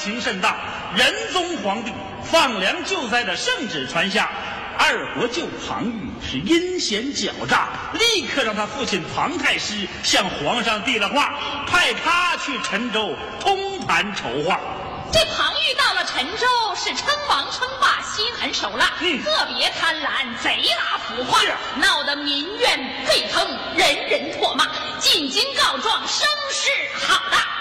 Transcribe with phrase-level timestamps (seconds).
[0.00, 0.56] 情甚大，
[0.96, 1.92] 仁宗皇帝
[2.24, 4.30] 放粮救灾的圣旨传下。
[4.78, 11.34] 二国舅庞昱是阴险狡诈，立刻让他父亲庞太师向皇上递了话，
[11.66, 14.58] 派他去陈州通盘筹划。
[15.12, 24.66] 这庞昱到了陈州，是称王称霸，心狠手辣，嗯特别贪婪，贼拉腐化是，闹得民怨沸腾，人人唾骂。
[24.98, 27.59] 进京告状，声势浩大。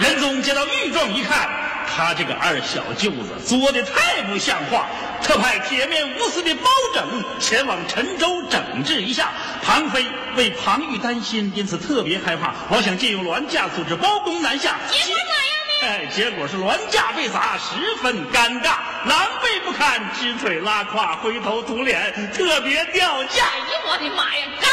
[0.00, 1.48] 仁宗接到御状一看，
[1.86, 4.86] 他这个二小舅子作的太不像话，
[5.22, 9.32] 特派铁面无私的包拯前往陈州整治一下。
[9.62, 10.06] 庞飞
[10.36, 14.76] 为庞玉担心，因此特别害怕，我想借用銮驾组织包公南下。
[14.90, 15.88] 结果咋样呢？
[15.88, 23.44] 哎，结果是銮驾被砸，十分尴尬，狼狈不堪，支腿拉胯，灰头土脸，特别掉价。
[23.44, 24.46] 哎呀，我的妈呀！
[24.60, 24.68] 该。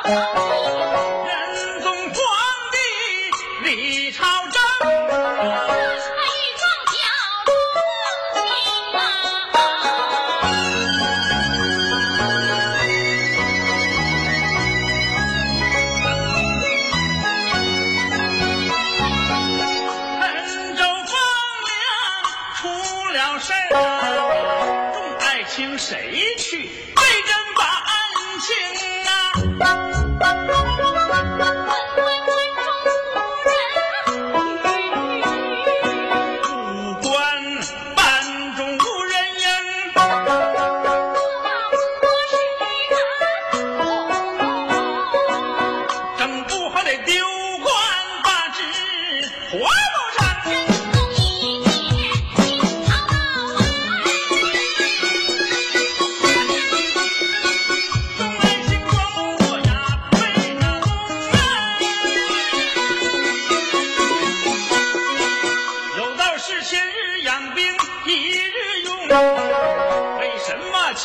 [0.08, 0.38] 状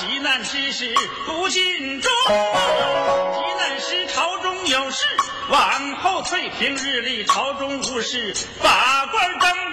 [0.03, 0.93] 急难之时
[1.27, 2.11] 不尽忠？
[2.27, 2.35] 急
[3.57, 5.07] 难时朝中有事
[5.49, 9.72] 往后退，平日里朝中无事把官登。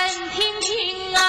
[0.00, 1.20] 冷清清啊。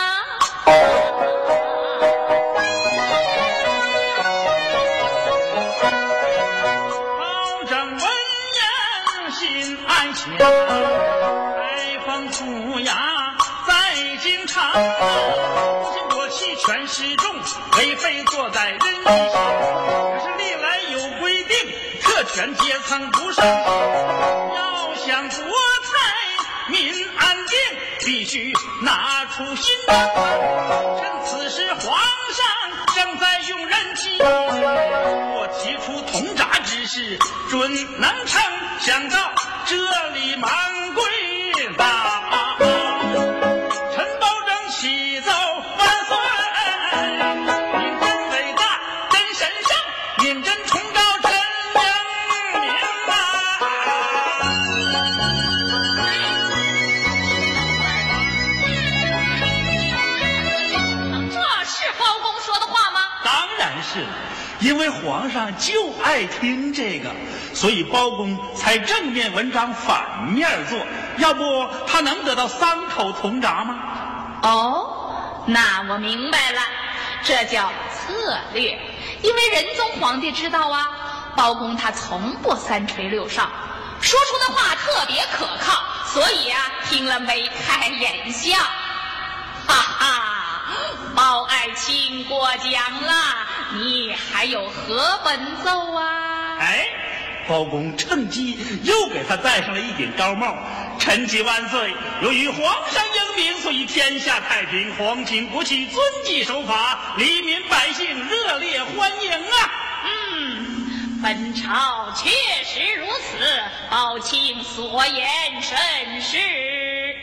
[7.20, 8.00] 包拯闻
[8.56, 12.94] 言心安详开封府衙
[13.68, 13.74] 在
[14.24, 17.36] 京城多行国器权势重
[17.78, 19.36] 为非作歹任意行
[20.14, 21.58] 可是历来有规定
[22.02, 25.52] 特权阶层不上要想国
[25.84, 27.91] 泰民安定。
[28.04, 28.52] 必须
[28.82, 29.94] 拿出心来，
[31.00, 31.98] 趁此时皇
[32.34, 32.46] 上
[32.96, 37.18] 正在用人气，我提出铜铡之事，
[37.50, 38.42] 准能成，
[38.80, 39.18] 想到
[39.66, 39.76] 这
[40.14, 40.50] 里，忙
[40.94, 41.04] 跪
[41.78, 42.11] 倒。
[64.60, 67.10] 因为皇上就爱听这个，
[67.54, 70.80] 所以包公才正面文章反面做。
[71.18, 73.80] 要不他能得到三口铜铡吗？
[74.44, 76.62] 哦，那我明白了，
[77.24, 78.78] 这叫策略。
[79.22, 80.88] 因为仁宗皇帝知道啊，
[81.36, 83.48] 包公他从不三吹六哨，
[84.02, 88.58] 说出的话特别可靠，所以啊，听了眉开眼笑。
[89.68, 90.41] 哈哈，
[91.32, 93.14] 包爱卿过奖了。
[93.76, 96.58] 你还有何本奏啊？
[96.60, 96.86] 哎，
[97.48, 100.58] 包公趁机又给他戴上了一顶高帽。
[101.00, 101.96] 臣妾万岁！
[102.22, 102.60] 由于皇
[102.92, 109.72] 上英明，所以天下太平，皇亲国戚遵纪守法，黎民百姓热烈欢迎啊！
[110.04, 112.30] 嗯，本朝确
[112.66, 115.30] 实如此，包卿所言
[115.62, 116.38] 甚是。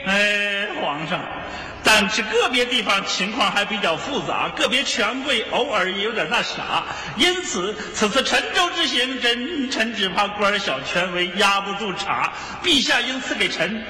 [0.07, 1.21] 哎，皇上。
[1.85, 6.85] 但是个别地方情况还比较复杂，个别权贵偶尔也有点那啥，
[7.17, 12.31] 因此此次陈州之行，真臣只怕官小权威压不住场，
[12.63, 13.83] 陛下应赐给臣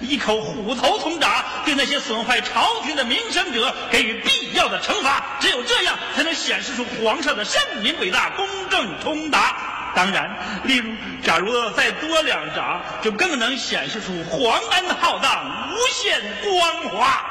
[0.00, 9.56] 一口虎头铜铡，对那些损坏朝廷的名声者给予必要的惩罚，只有这样才能显示出皇上的圣明伟大、公正通达。
[9.94, 10.28] 当然，
[10.64, 17.30] 例如，假如再多两掌，就更能显示出皇恩浩荡、无限光华。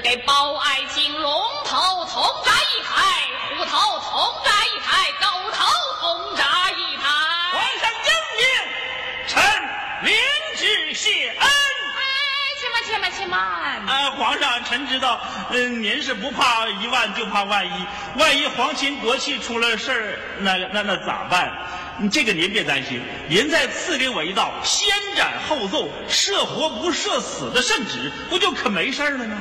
[0.00, 1.30] 赐给包爱卿龙
[1.62, 1.76] 头
[2.06, 5.66] 铜铡一台，虎头铜铡一台，狗头
[6.00, 7.02] 铜铡一台。
[7.52, 8.46] 皇上英明，
[9.28, 9.42] 臣
[10.04, 10.16] 领
[10.56, 11.38] 旨谢恩。
[11.38, 12.00] 哎
[12.58, 13.86] 且慢且慢且慢！
[13.86, 17.86] 呃，皇上，臣知道，嗯，您是不怕一万，就怕万一。
[18.16, 21.52] 万一皇亲国戚出了事儿，那那那咋办？
[22.10, 29.36] 这个您别担心，您再赐给我一道先斩后奏、赦活不赦死的圣旨，不就可没事了吗？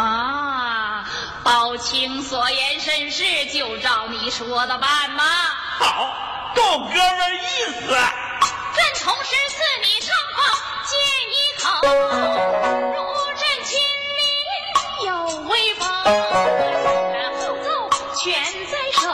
[0.00, 1.04] 啊，
[1.44, 5.24] 包卿所言甚是，就照你说的办吧。
[5.78, 6.08] 好，
[6.54, 7.80] 够哥们意思。
[7.86, 10.42] 朕同时赐你上报，
[10.88, 10.96] 见
[11.36, 11.66] 一口。
[12.94, 12.96] 如
[13.36, 13.78] 朕亲
[14.16, 15.10] 临有
[15.50, 15.84] 威风
[17.38, 17.68] 后奏
[18.16, 18.32] 全
[18.68, 19.04] 在手，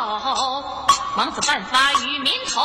[1.16, 2.64] 王子犯法与民同。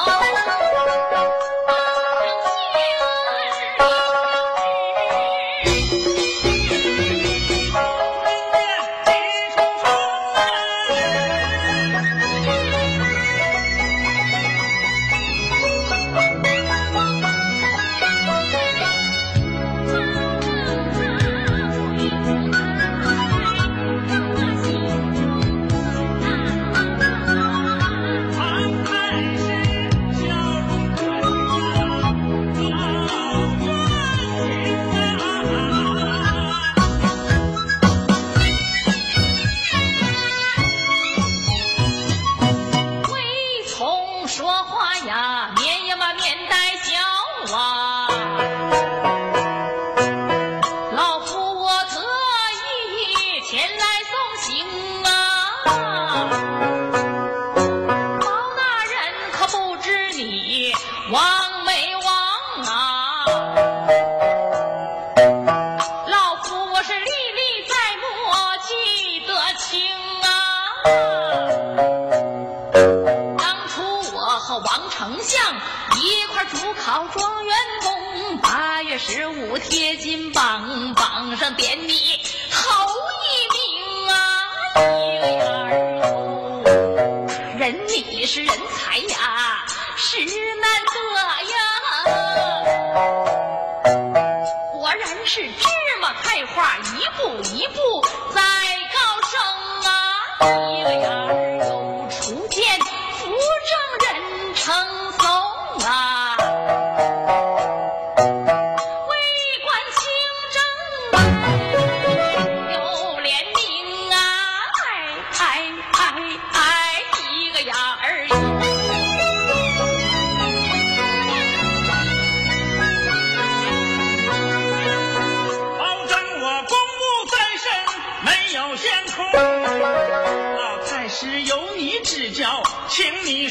[80.96, 81.96] 榜上点你。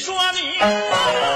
[0.00, 1.29] 说你。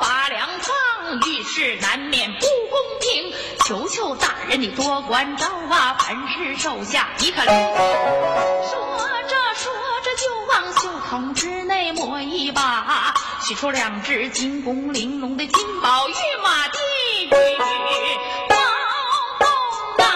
[0.00, 3.32] 拔粮放遇事难免不公平。
[3.64, 9.72] 求求大人你多关照啊凡事手下一颗领说着说
[10.02, 16.78] 着就往袖筒之内摸一把取出两只金工玲珑的金宝玉马的
[17.22, 17.30] 玉
[18.50, 18.56] 刀
[20.04, 20.10] 啊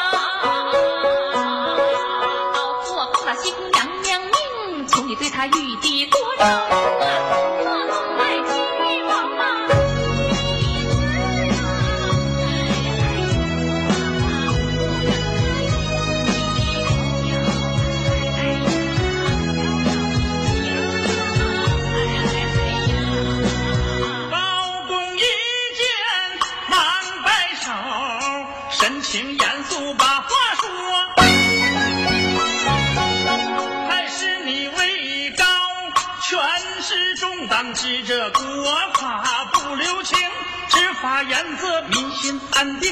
[2.53, 6.45] 老夫啊奉了西宫娘娘命求你对她玉帝多照
[7.63, 7.78] 应啊。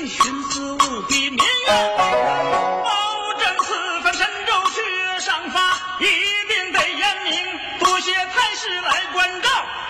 [0.08, 5.60] 寻思务必绵延，保证此番神州去上发，
[5.98, 6.06] 一
[6.48, 7.34] 定得严明，
[7.80, 9.48] 多谢太师来关照，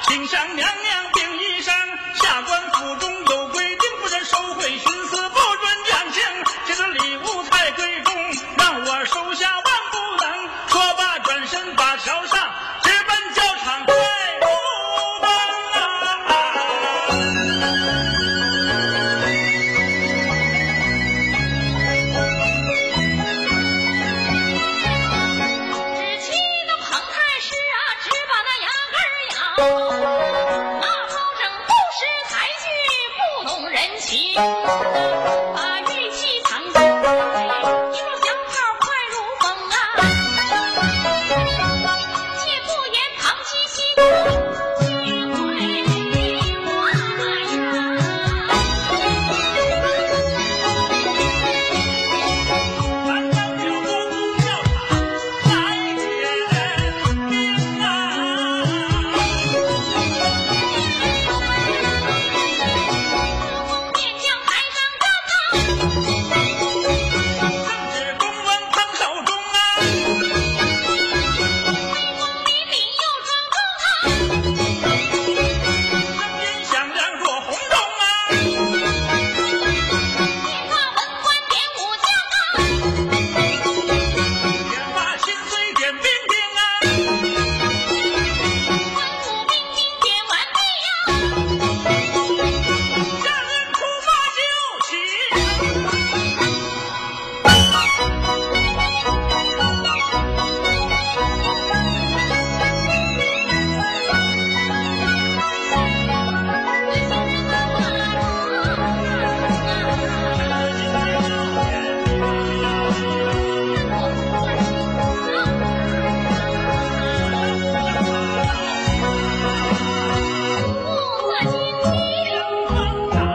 [0.08, 0.75] 请相梁。